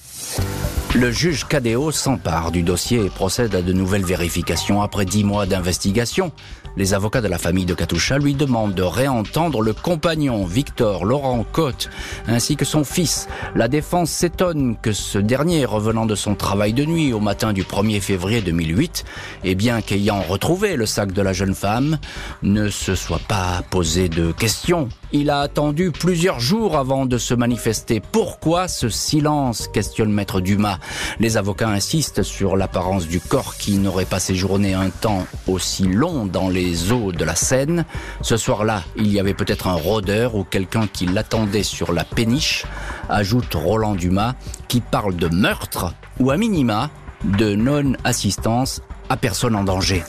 Le 0.96 1.12
juge 1.12 1.46
Cadéo 1.46 1.92
s'empare 1.92 2.52
du 2.52 2.64
dossier 2.64 3.04
et 3.04 3.10
procède 3.10 3.54
à 3.54 3.62
de 3.62 3.74
nouvelles 3.74 4.06
vérifications 4.06 4.82
après 4.82 5.04
dix 5.04 5.26
mois 5.26 5.46
d'investigation. 5.46 6.32
Les 6.78 6.94
avocats 6.94 7.20
de 7.20 7.28
la 7.28 7.38
famille 7.38 7.66
de 7.66 7.74
Katusha 7.74 8.18
lui 8.18 8.34
demandent 8.34 8.74
de 8.74 8.82
réentendre 8.82 9.62
le 9.62 9.74
compagnon 9.74 10.46
Victor 10.46 11.04
Laurent 11.04 11.46
Cotte 11.52 11.90
ainsi 12.28 12.56
que 12.56 12.64
son 12.64 12.86
fils. 12.86 13.28
La 13.56 13.68
défense 13.68 14.10
s'étonne 14.10 14.78
que 14.82 14.94
ce 14.94 15.18
dernier, 15.18 15.66
revenant 15.66 16.06
de 16.06 16.16
son 16.16 16.34
travail 16.34 16.72
de 16.72 16.86
nuit 16.86 17.12
au 17.12 17.20
matin 17.20 17.52
du 17.52 17.64
1er 17.64 18.00
février 18.00 18.42
2008, 18.42 19.04
et 19.44 19.56
bien 19.56 19.82
qu'ayant 19.82 20.22
retrouvé 20.22 20.78
le 20.78 20.86
sac 20.86 21.12
de 21.12 21.22
la 21.22 21.34
jeune 21.34 21.56
femme, 21.56 21.98
ne 22.42 22.70
se 22.70 22.96
soit 22.96 23.22
pas 23.28 23.64
posé 23.70 24.08
de 24.08 24.32
questions. 24.32 24.88
Il 25.12 25.30
a 25.30 25.40
attendu 25.40 25.92
plusieurs 25.92 26.40
jours 26.40 26.78
avant 26.78 27.06
de 27.06 27.18
se 27.18 27.34
manifester. 27.34 28.02
Pourquoi 28.12 28.68
ce 28.68 28.90
silence 28.90 29.68
questionne 29.68 30.12
maître 30.12 30.42
Dumas. 30.42 30.80
Les 31.20 31.38
avocats 31.38 31.70
insistent 31.70 32.24
sur 32.24 32.58
l'apparence 32.58 33.08
du 33.08 33.20
corps 33.20 33.56
qui 33.56 33.78
n'aurait 33.78 34.06
pas 34.06 34.20
séjourné 34.20 34.74
un 34.74 34.90
temps 34.90 35.26
aussi 35.48 35.84
long 35.84 36.26
dans 36.26 36.50
les 36.50 36.92
eaux 36.92 37.12
de 37.12 37.24
la 37.24 37.36
Seine. 37.36 37.86
Ce 38.22 38.38
soir-là, 38.38 38.84
il 38.98 39.12
y 39.12 39.20
avait 39.20 39.34
peut-être 39.34 39.68
un 39.68 39.74
rôdeur 39.74 40.36
ou 40.36 40.44
quelqu'un 40.44 40.88
qui 40.88 41.06
l'attendait 41.06 41.64
sur 41.64 41.94
la 41.94 42.04
péniche, 42.04 42.66
ajoute 43.10 43.54
Roland 43.54 43.96
Dumas, 43.96 44.36
qui 44.68 44.82
parle 44.82 45.16
de 45.16 45.28
meurtre 45.28 45.94
ou 46.20 46.32
à 46.32 46.38
minima 46.38 46.90
de 47.24 47.56
non-assistance 47.56 48.82
à 49.10 49.18
personne 49.18 49.56
en 49.56 49.64
danger. 49.64 50.04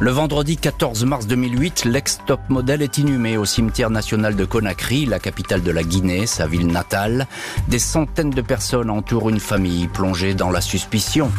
Le 0.00 0.12
vendredi 0.12 0.56
14 0.56 1.04
mars 1.06 1.26
2008, 1.26 1.84
l'ex-top 1.84 2.38
modèle 2.48 2.82
est 2.82 2.98
inhumé 2.98 3.36
au 3.36 3.44
cimetière 3.44 3.90
national 3.90 4.36
de 4.36 4.44
Conakry, 4.44 5.06
la 5.06 5.18
capitale 5.18 5.60
de 5.60 5.72
la 5.72 5.82
Guinée, 5.82 6.24
sa 6.28 6.46
ville 6.46 6.68
natale. 6.68 7.26
Des 7.66 7.80
centaines 7.80 8.30
de 8.30 8.40
personnes 8.40 8.90
entourent 8.90 9.28
une 9.28 9.40
famille 9.40 9.88
plongée 9.88 10.34
dans 10.34 10.50
la 10.50 10.60
suspicion. 10.60 11.32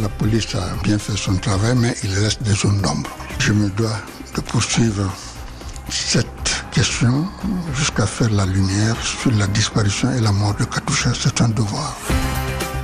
La 0.00 0.08
police 0.08 0.54
a 0.54 0.82
bien 0.82 0.98
fait 0.98 1.16
son 1.18 1.36
travail, 1.36 1.74
mais 1.76 1.94
il 2.04 2.14
reste 2.14 2.42
des 2.42 2.54
zones 2.54 2.80
d'ombre. 2.80 3.10
Je 3.40 3.52
me 3.52 3.68
dois 3.68 4.00
de 4.36 4.40
poursuivre 4.40 5.12
cette 5.90 6.64
question 6.72 7.26
jusqu'à 7.74 8.06
faire 8.06 8.30
la 8.30 8.46
lumière 8.46 8.96
sur 9.02 9.30
la 9.32 9.46
disparition 9.48 10.10
et 10.12 10.20
la 10.22 10.32
mort 10.32 10.54
de 10.54 10.64
Katusha. 10.64 11.12
C'est 11.12 11.42
un 11.42 11.50
devoir. 11.50 11.94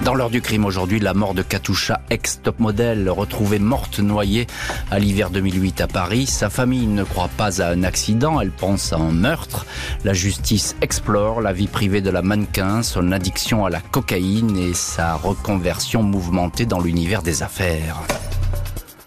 Dans 0.05 0.15
l'heure 0.15 0.29
du 0.29 0.43
crime 0.43 0.67
aujourd'hui, 0.67 1.01
la 1.01 1.15
mort 1.15 1.33
de 1.33 1.41
Katusha, 1.41 2.03
ex-top 2.11 2.59
modèle, 2.59 3.09
retrouvée 3.09 3.59
morte 3.59 4.01
noyée 4.01 4.47
à 4.91 4.99
l'hiver 4.99 5.31
2008 5.31 5.81
à 5.81 5.87
Paris. 5.87 6.27
Sa 6.27 6.51
famille 6.51 6.87
ne 6.87 7.05
croit 7.05 7.31
pas 7.39 7.63
à 7.63 7.71
un 7.71 7.85
accident, 7.85 8.39
elle 8.39 8.51
pense 8.51 8.93
à 8.93 8.97
un 8.97 9.13
meurtre. 9.13 9.65
La 10.05 10.13
justice 10.13 10.77
explore 10.83 11.41
la 11.41 11.55
vie 11.55 11.69
privée 11.69 12.03
de 12.03 12.11
la 12.11 12.21
mannequin, 12.21 12.83
son 12.83 13.13
addiction 13.13 13.65
à 13.65 13.71
la 13.71 13.81
cocaïne 13.81 14.59
et 14.59 14.75
sa 14.75 15.15
reconversion 15.15 16.03
mouvementée 16.03 16.67
dans 16.67 16.81
l'univers 16.81 17.23
des 17.23 17.43
affaires. 17.43 17.97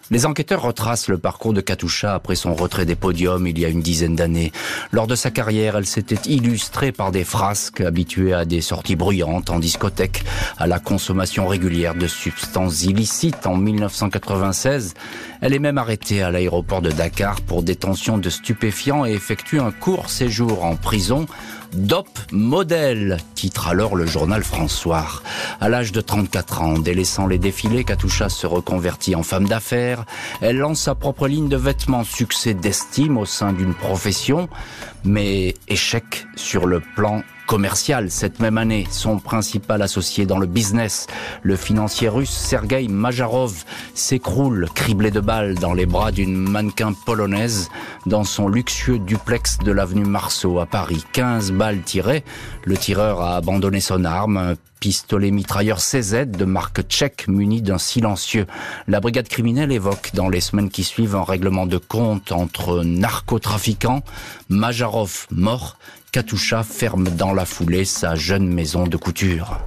Les 0.10 0.26
enquêteurs 0.26 0.62
retracent 0.62 1.10
le 1.10 1.18
parcours 1.18 1.52
de 1.52 1.60
Katusha 1.60 2.14
après 2.14 2.36
son 2.36 2.54
retrait 2.54 2.86
des 2.86 2.96
podiums 2.96 3.46
il 3.46 3.60
y 3.60 3.66
a 3.66 3.68
une 3.68 3.82
dizaine 3.82 4.16
d'années. 4.16 4.54
Lors 4.94 5.06
de 5.06 5.16
sa 5.16 5.32
carrière, 5.32 5.76
elle 5.76 5.86
s'était 5.86 6.30
illustrée 6.30 6.94
par 6.94 7.12
des 7.12 7.26
frasques 7.26 7.82
habituées 7.82 8.34
à 8.34 8.46
des 8.46 8.62
sorties 8.62 8.96
bruyantes 8.96 9.50
en 9.50 9.60
discothèque, 9.60 10.24
à 10.58 10.66
la 10.66 10.80
consommation 10.80 11.46
régulière 11.46 11.94
de 11.94 12.08
substances 12.08 12.84
illicites. 12.84 13.46
En 13.46 13.58
1996, 13.58 14.94
elle 15.42 15.54
est 15.54 15.60
même 15.60 15.78
arrêtée 15.78 16.22
à 16.22 16.32
l'aéroport 16.32 16.82
de 16.82 16.92
Dakar 16.92 17.42
pour 17.42 17.62
détention 17.62 18.18
de 18.18 18.30
stupéfiants 18.30 19.06
et 19.06 19.12
effectue 19.12 19.60
un 19.60 19.72
court 19.72 20.10
séjour 20.10 20.64
en 20.64 20.78
prison 20.78 21.26
Dop 21.74 22.08
modèle, 22.32 23.18
titre 23.36 23.68
alors 23.68 23.96
le 23.96 24.06
journal 24.06 24.44
François. 24.44 25.06
À 25.60 25.70
l'âge 25.70 25.92
de 25.92 26.02
34 26.02 26.62
ans, 26.62 26.80
délaissant 26.80 27.28
les 27.28 27.40
défilés, 27.40 27.84
Katusha 27.84 28.30
se 28.30 28.48
reconvertit 28.48 29.16
en 29.16 29.24
femme 29.24 29.48
d'affaires. 29.48 30.06
Elle 30.42 30.58
lance 30.58 30.82
sa 30.82 30.96
propre 30.96 31.28
ligne 31.28 31.50
de 31.50 31.58
vêtements, 31.58 32.04
succès 32.04 32.54
d'estime 32.54 33.18
au 33.18 33.26
sein 33.26 33.54
d'une 33.54 33.74
profession, 33.74 34.50
mais 35.04 35.56
échec 35.68 36.26
sur 36.36 36.66
le 36.66 36.82
plan 36.96 37.24
commercial 37.48 38.12
cette 38.12 38.40
même 38.40 38.60
année. 38.60 38.86
Son 38.92 39.18
principal 39.18 39.82
associé 39.82 40.28
dans 40.28 40.38
le 40.38 40.46
business, 40.46 41.08
le 41.42 41.56
financier 41.56 42.10
russe 42.10 42.30
Sergei 42.30 42.88
Majarov, 42.88 43.64
s'écroule 43.96 44.68
criblé 44.76 45.10
de 45.10 45.22
balles 45.22 45.56
dans 45.56 45.74
les 45.74 45.88
bras 45.88 46.12
d'une 46.12 46.36
mannequin 46.36 46.94
polonaise 46.94 47.70
dans 48.06 48.24
son 48.24 48.48
luxueux 48.48 49.00
duplex 49.00 49.58
de 49.60 49.72
l'avenue 49.72 50.06
Marceau 50.06 50.60
à 50.60 50.68
Paris. 50.68 51.04
15 51.14 51.54
balles 51.54 51.82
tirées, 51.82 52.24
le 52.66 52.78
tireur 52.78 53.22
a 53.22 53.38
abandonné 53.38 53.80
son 53.80 54.04
arme, 54.04 54.56
pistolet 54.80 55.32
mitrailleur 55.32 55.80
CZ 55.80 56.26
de 56.28 56.46
marque 56.46 56.82
tchèque 56.84 57.28
muni 57.28 57.62
d'un 57.62 57.78
silencieux. 57.78 58.46
La 58.88 59.00
brigade 59.00 59.28
criminelle 59.28 59.72
évoque 59.72 60.12
dans 60.14 60.30
les 60.30 60.42
semaines 60.42 60.70
qui 60.70 60.84
suivent 60.84 61.16
un 61.16 61.24
règlement 61.24 61.66
de 61.66 61.78
compte 61.78 62.32
entre 62.32 62.84
narcotrafiquants, 62.84 64.04
Majarov 64.50 65.28
mort 65.32 65.78
Katusha 66.12 66.64
ferme 66.64 67.10
dans 67.10 67.34
la 67.34 67.46
foulée 67.46 67.86
sa 67.86 68.16
jeune 68.16 68.48
maison 68.48 68.88
de 68.88 68.98
couture. 68.98 69.60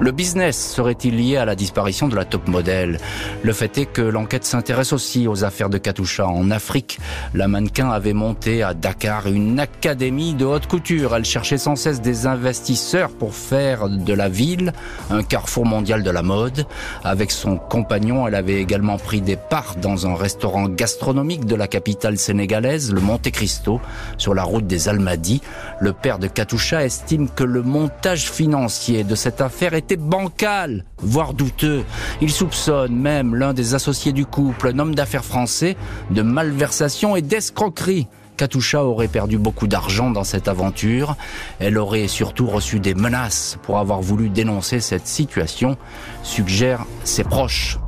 Le 0.00 0.12
business 0.12 0.74
serait-il 0.74 1.16
lié 1.16 1.38
à 1.38 1.44
la 1.44 1.56
disparition 1.56 2.06
de 2.06 2.14
la 2.14 2.24
top 2.24 2.46
modèle? 2.46 2.98
Le 3.42 3.52
fait 3.52 3.78
est 3.78 3.86
que 3.86 4.00
l'enquête 4.00 4.44
s'intéresse 4.44 4.92
aussi 4.92 5.26
aux 5.26 5.42
affaires 5.42 5.70
de 5.70 5.78
Katusha 5.78 6.24
en 6.24 6.52
Afrique. 6.52 7.00
La 7.34 7.48
mannequin 7.48 7.90
avait 7.90 8.12
monté 8.12 8.62
à 8.62 8.74
Dakar 8.74 9.26
une 9.26 9.58
académie 9.58 10.34
de 10.34 10.44
haute 10.44 10.68
couture. 10.68 11.16
Elle 11.16 11.24
cherchait 11.24 11.58
sans 11.58 11.74
cesse 11.74 12.00
des 12.00 12.28
investisseurs 12.28 13.10
pour 13.10 13.34
faire 13.34 13.88
de 13.88 14.12
la 14.12 14.28
ville 14.28 14.72
un 15.10 15.24
carrefour 15.24 15.66
mondial 15.66 16.04
de 16.04 16.10
la 16.12 16.22
mode. 16.22 16.66
Avec 17.02 17.32
son 17.32 17.56
compagnon, 17.56 18.28
elle 18.28 18.36
avait 18.36 18.60
également 18.60 18.98
pris 18.98 19.20
des 19.20 19.36
parts 19.36 19.74
dans 19.82 20.06
un 20.06 20.14
restaurant 20.14 20.68
gastronomique 20.68 21.44
de 21.44 21.56
la 21.56 21.66
capitale 21.66 22.18
sénégalaise, 22.18 22.92
le 22.92 23.00
Monte 23.00 23.32
Cristo, 23.32 23.80
sur 24.16 24.34
la 24.34 24.44
route 24.44 24.66
des 24.68 24.88
Almadies. 24.88 25.42
Le 25.80 25.92
père 25.92 26.20
de 26.20 26.28
Katusha 26.28 26.84
estime 26.84 27.28
que 27.28 27.42
le 27.42 27.62
montage 27.62 28.30
financier 28.30 29.02
de 29.02 29.16
cette 29.16 29.40
affaire 29.40 29.74
est 29.74 29.87
bancal, 29.96 30.84
voire 30.98 31.34
douteux. 31.34 31.84
Il 32.20 32.30
soupçonne 32.30 32.94
même 32.94 33.34
l'un 33.34 33.54
des 33.54 33.74
associés 33.74 34.12
du 34.12 34.26
couple, 34.26 34.68
un 34.68 34.78
homme 34.78 34.94
d'affaires 34.94 35.24
français, 35.24 35.76
de 36.10 36.22
malversation 36.22 37.16
et 37.16 37.22
d'escroquerie. 37.22 38.06
Katusha 38.36 38.84
aurait 38.84 39.08
perdu 39.08 39.36
beaucoup 39.36 39.66
d'argent 39.66 40.10
dans 40.10 40.24
cette 40.24 40.48
aventure. 40.48 41.16
Elle 41.58 41.76
aurait 41.76 42.08
surtout 42.08 42.46
reçu 42.46 42.78
des 42.80 42.94
menaces 42.94 43.58
pour 43.62 43.78
avoir 43.78 44.00
voulu 44.00 44.28
dénoncer 44.30 44.80
cette 44.80 45.08
situation, 45.08 45.76
suggèrent 46.22 46.86
ses 47.04 47.24
proches. 47.24 47.78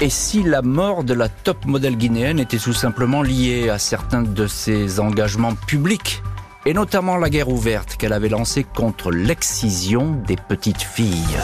Et 0.00 0.10
si 0.10 0.42
la 0.42 0.60
mort 0.60 1.04
de 1.04 1.14
la 1.14 1.30
top 1.30 1.64
modèle 1.64 1.96
guinéenne 1.96 2.38
était 2.38 2.58
tout 2.58 2.74
simplement 2.74 3.22
liée 3.22 3.70
à 3.70 3.78
certains 3.78 4.22
de 4.22 4.46
ses 4.46 5.00
engagements 5.00 5.54
publics 5.54 6.22
et 6.66 6.74
notamment 6.74 7.16
la 7.16 7.30
guerre 7.30 7.48
ouverte 7.48 7.96
qu'elle 7.96 8.12
avait 8.12 8.28
lancée 8.28 8.64
contre 8.64 9.12
l'excision 9.12 10.12
des 10.26 10.36
petites 10.36 10.82
filles. 10.82 11.38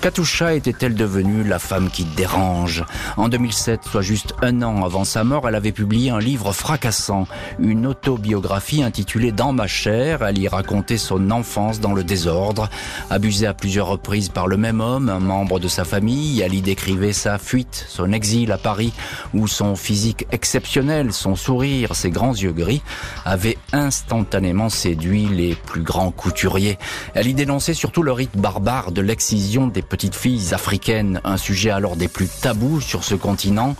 Katusha 0.00 0.54
était-elle 0.54 0.94
devenue 0.94 1.42
la 1.42 1.58
femme 1.58 1.90
qui 1.90 2.04
dérange 2.04 2.84
En 3.16 3.28
2007, 3.28 3.80
soit 3.82 4.00
juste 4.00 4.32
un 4.42 4.62
an 4.62 4.84
avant 4.84 5.02
sa 5.02 5.24
mort, 5.24 5.48
elle 5.48 5.56
avait 5.56 5.72
publié 5.72 6.10
un 6.10 6.20
livre 6.20 6.52
fracassant, 6.52 7.26
une 7.58 7.84
autobiographie 7.84 8.84
intitulée 8.84 9.32
Dans 9.32 9.52
ma 9.52 9.66
chair. 9.66 10.22
Elle 10.22 10.38
y 10.38 10.46
racontait 10.46 10.98
son 10.98 11.32
enfance 11.32 11.80
dans 11.80 11.94
le 11.94 12.04
désordre, 12.04 12.70
abusée 13.10 13.48
à 13.48 13.54
plusieurs 13.54 13.88
reprises 13.88 14.28
par 14.28 14.46
le 14.46 14.56
même 14.56 14.80
homme, 14.80 15.08
un 15.08 15.18
membre 15.18 15.58
de 15.58 15.66
sa 15.66 15.84
famille. 15.84 16.42
Elle 16.42 16.54
y 16.54 16.62
décrivait 16.62 17.12
sa 17.12 17.36
fuite, 17.36 17.84
son 17.88 18.12
exil 18.12 18.52
à 18.52 18.58
Paris, 18.58 18.92
où 19.34 19.48
son 19.48 19.74
physique 19.74 20.28
exceptionnel, 20.30 21.12
son 21.12 21.34
sourire, 21.34 21.96
ses 21.96 22.10
grands 22.10 22.34
yeux 22.34 22.52
gris, 22.52 22.82
avaient 23.24 23.58
instantanément 23.72 24.68
séduit 24.68 25.26
les 25.26 25.56
plus 25.56 25.82
grands 25.82 26.12
couturiers. 26.12 26.78
Elle 27.14 27.26
y 27.26 27.34
dénonçait 27.34 27.74
surtout 27.74 28.04
le 28.04 28.12
rite 28.12 28.36
barbare 28.36 28.92
de 28.92 29.00
l'excision 29.00 29.66
des 29.66 29.82
petites 29.88 30.14
filles 30.14 30.52
africaines, 30.52 31.20
un 31.24 31.36
sujet 31.36 31.70
alors 31.70 31.96
des 31.96 32.08
plus 32.08 32.28
tabous 32.28 32.80
sur 32.80 33.04
ce 33.04 33.14
continent. 33.14 33.74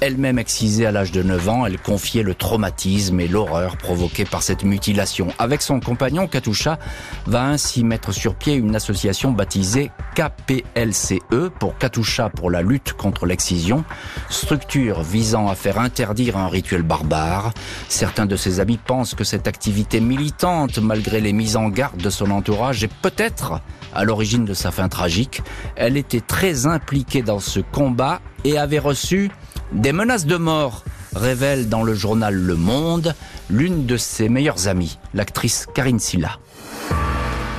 Elle-même 0.00 0.38
excisée 0.38 0.86
à 0.86 0.92
l'âge 0.92 1.10
de 1.10 1.22
9 1.22 1.48
ans, 1.48 1.66
elle 1.66 1.78
confiait 1.78 2.22
le 2.22 2.34
traumatisme 2.34 3.18
et 3.18 3.26
l'horreur 3.26 3.76
provoqués 3.76 4.24
par 4.24 4.42
cette 4.42 4.62
mutilation. 4.62 5.28
Avec 5.38 5.60
son 5.60 5.80
compagnon, 5.80 6.28
Katusha 6.28 6.78
va 7.26 7.44
ainsi 7.44 7.82
mettre 7.82 8.12
sur 8.12 8.36
pied 8.36 8.54
une 8.54 8.76
association 8.76 9.32
baptisée 9.32 9.90
KPLCE 10.14 11.50
pour 11.58 11.76
Katusha 11.78 12.28
pour 12.30 12.50
la 12.50 12.62
lutte 12.62 12.92
contre 12.92 13.26
l'excision, 13.26 13.84
structure 14.30 15.02
visant 15.02 15.48
à 15.48 15.56
faire 15.56 15.78
interdire 15.78 16.36
un 16.36 16.48
rituel 16.48 16.82
barbare. 16.82 17.52
Certains 17.88 18.26
de 18.26 18.36
ses 18.36 18.60
amis 18.60 18.78
pensent 18.78 19.14
que 19.14 19.24
cette 19.24 19.48
activité 19.48 20.00
militante, 20.00 20.78
malgré 20.78 21.20
les 21.20 21.32
mises 21.32 21.56
en 21.56 21.68
garde 21.68 22.00
de 22.00 22.10
son 22.10 22.30
entourage, 22.30 22.84
est 22.84 22.92
peut-être 23.02 23.60
à 23.94 24.04
l'origine 24.04 24.44
de 24.44 24.54
sa 24.54 24.70
fin 24.70 24.88
tragique. 24.88 25.42
Elle 25.76 25.96
était 25.96 26.20
très 26.20 26.66
impliquée 26.66 27.22
dans 27.22 27.40
ce 27.40 27.60
combat 27.60 28.20
et 28.44 28.58
avait 28.58 28.78
reçu 28.78 29.30
des 29.72 29.92
menaces 29.92 30.26
de 30.26 30.36
mort, 30.36 30.84
révèle 31.14 31.68
dans 31.68 31.82
le 31.82 31.94
journal 31.94 32.34
Le 32.34 32.56
Monde 32.56 33.14
l'une 33.50 33.86
de 33.86 33.96
ses 33.96 34.28
meilleures 34.28 34.68
amies, 34.68 34.98
l'actrice 35.14 35.66
Karine 35.74 35.98
Silla. 35.98 36.38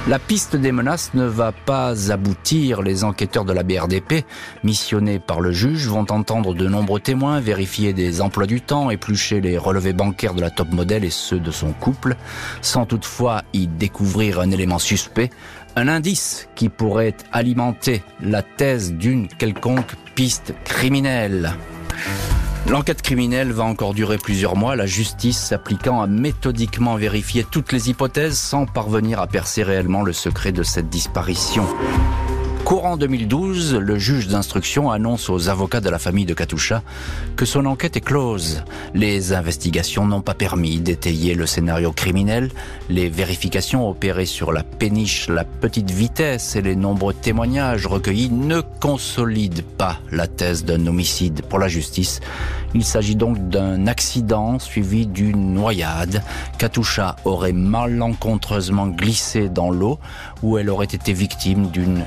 La 0.08 0.18
piste 0.18 0.56
des 0.56 0.72
menaces 0.72 1.14
ne 1.14 1.26
va 1.26 1.52
pas 1.52 2.12
aboutir. 2.12 2.82
Les 2.82 3.04
enquêteurs 3.04 3.46
de 3.46 3.54
la 3.54 3.62
BRDP, 3.62 4.26
missionnés 4.64 5.20
par 5.20 5.40
le 5.40 5.52
juge, 5.52 5.88
vont 5.88 6.08
entendre 6.10 6.56
de 6.56 6.68
nombreux 6.68 7.00
témoins, 7.00 7.40
vérifier 7.40 7.94
des 7.94 8.20
emplois 8.20 8.48
du 8.48 8.60
temps, 8.60 8.90
éplucher 8.90 9.40
les 9.40 9.58
relevés 9.58 9.94
bancaires 9.94 10.34
de 10.34 10.42
la 10.42 10.50
top 10.50 10.72
modèle 10.72 11.04
et 11.04 11.12
ceux 11.12 11.40
de 11.40 11.52
son 11.52 11.74
couple, 11.74 12.16
sans 12.62 12.88
toutefois 12.88 13.44
y 13.54 13.68
découvrir 13.68 14.40
un 14.40 14.50
élément 14.50 14.80
suspect, 14.80 15.30
un 15.76 15.88
indice 15.88 16.48
qui 16.56 16.70
pourrait 16.70 17.16
alimenter 17.32 18.04
la 18.22 18.42
thèse 18.44 18.94
d'une 18.94 19.28
quelconque 19.28 19.96
piste 20.16 20.54
criminelle. 20.64 21.54
L'enquête 22.68 23.02
criminelle 23.02 23.52
va 23.52 23.64
encore 23.64 23.94
durer 23.94 24.18
plusieurs 24.18 24.56
mois, 24.56 24.76
la 24.76 24.86
justice 24.86 25.40
s'appliquant 25.40 26.02
à 26.02 26.08
méthodiquement 26.08 26.96
vérifier 26.96 27.44
toutes 27.50 27.72
les 27.72 27.90
hypothèses 27.90 28.38
sans 28.38 28.66
parvenir 28.66 29.20
à 29.20 29.28
percer 29.28 29.64
réellement 29.64 30.04
le 30.04 30.14
secret 30.14 30.52
de 30.52 30.64
cette 30.64 30.90
disparition. 30.90 31.66
Courant 32.70 32.98
2012, 32.98 33.78
le 33.78 33.98
juge 33.98 34.28
d'instruction 34.28 34.92
annonce 34.92 35.32
aux 35.32 35.50
avocats 35.50 35.82
de 35.82 35.90
la 35.90 35.98
famille 35.98 36.28
de 36.28 36.36
Katusha 36.36 36.84
que 37.36 37.44
son 37.44 37.66
enquête 37.66 37.98
est 37.98 38.02
close. 38.02 38.64
Les 38.94 39.34
investigations 39.34 40.06
n'ont 40.06 40.22
pas 40.22 40.36
permis 40.36 40.80
d'étayer 40.80 41.34
le 41.34 41.48
scénario 41.48 41.92
criminel. 41.92 42.52
Les 42.88 43.10
vérifications 43.10 43.90
opérées 43.90 44.28
sur 44.28 44.52
la 44.52 44.62
péniche, 44.62 45.30
la 45.30 45.46
petite 45.46 45.90
vitesse 45.90 46.56
et 46.56 46.62
les 46.62 46.76
nombreux 46.76 47.16
témoignages 47.16 47.88
recueillis 47.88 48.30
ne 48.30 48.62
consolident 48.62 49.64
pas 49.80 49.98
la 50.12 50.28
thèse 50.28 50.64
d'un 50.64 50.86
homicide. 50.86 51.42
Pour 51.50 51.58
la 51.58 51.70
justice, 51.70 52.20
Il 52.76 52.86
s'agit 52.86 53.16
donc 53.16 53.50
d'un 53.50 53.88
accident 53.88 54.60
suivi 54.60 55.08
d'une 55.08 55.54
noyade. 55.54 56.22
Katusha 56.60 57.16
aurait 57.26 57.52
malencontreusement 57.54 58.88
glissé 58.88 59.50
dans 59.50 59.72
l'eau 59.72 59.98
où 60.44 60.58
elle 60.58 60.70
aurait 60.70 60.86
été 60.86 61.14
victime 61.14 61.72
d'une 61.72 62.06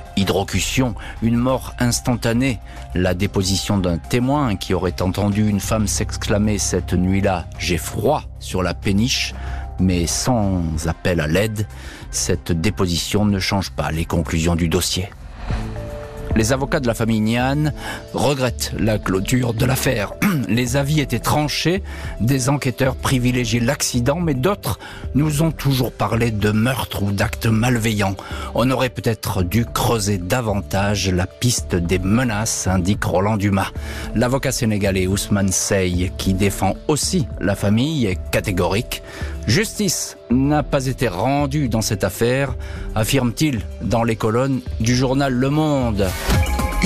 une 1.22 1.36
mort 1.36 1.74
instantanée. 1.78 2.58
La 2.94 3.14
déposition 3.14 3.78
d'un 3.78 3.98
témoin 3.98 4.56
qui 4.56 4.74
aurait 4.74 5.00
entendu 5.00 5.48
une 5.48 5.60
femme 5.60 5.86
s'exclamer 5.86 6.58
cette 6.58 6.94
nuit-là 6.94 7.46
«j'ai 7.58 7.78
froid» 7.78 8.24
sur 8.38 8.62
la 8.62 8.74
péniche 8.74 9.34
mais 9.80 10.06
sans 10.06 10.62
appel 10.86 11.20
à 11.20 11.26
l'aide, 11.26 11.66
cette 12.10 12.52
déposition 12.52 13.24
ne 13.24 13.38
change 13.38 13.70
pas 13.70 13.90
les 13.90 14.04
conclusions 14.04 14.54
du 14.54 14.68
dossier. 14.68 15.08
Les 16.34 16.52
avocats 16.52 16.80
de 16.80 16.86
la 16.86 16.94
famille 16.94 17.20
Nian 17.20 17.72
regrettent 18.14 18.72
la 18.78 18.98
clôture 18.98 19.52
de 19.52 19.66
l'affaire. 19.66 20.14
Les 20.48 20.76
avis 20.76 21.00
étaient 21.00 21.18
tranchés, 21.18 21.82
des 22.20 22.48
enquêteurs 22.48 22.96
privilégiaient 22.96 23.60
l'accident, 23.60 24.18
mais 24.18 24.32
d'autres 24.32 24.78
nous 25.14 25.42
ont 25.42 25.50
toujours 25.52 25.92
parlé 25.92 26.30
de 26.30 26.50
meurtre 26.50 27.02
ou 27.02 27.12
d'actes 27.12 27.46
malveillants. 27.46 28.16
On 28.54 28.70
aurait 28.70 28.88
peut-être 28.88 29.42
dû 29.42 29.66
creuser 29.66 30.16
davantage 30.16 31.10
la 31.10 31.26
piste 31.26 31.74
des 31.74 31.98
menaces, 31.98 32.66
indique 32.66 33.04
Roland 33.04 33.36
Dumas. 33.36 33.70
L'avocat 34.14 34.52
sénégalais 34.52 35.06
Ousmane 35.06 35.52
Sey, 35.52 36.12
qui 36.16 36.32
défend 36.32 36.76
aussi 36.88 37.26
la 37.40 37.54
famille, 37.54 38.06
est 38.06 38.18
catégorique. 38.30 39.02
Justice 39.46 40.16
n'a 40.32 40.62
pas 40.62 40.86
été 40.86 41.08
rendue 41.08 41.68
dans 41.68 41.82
cette 41.82 42.04
affaire, 42.04 42.54
affirme-t-il 42.94 43.62
dans 43.82 44.04
les 44.04 44.16
colonnes 44.16 44.60
du 44.80 44.96
journal 44.96 45.32
Le 45.32 45.50
Monde. 45.50 46.06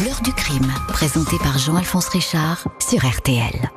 L'heure 0.04 0.20
du 0.22 0.32
crime, 0.32 0.72
présenté 0.88 1.36
par 1.38 1.58
Jean-Alphonse 1.58 2.08
Richard 2.08 2.68
sur 2.78 3.04
RTL. 3.04 3.70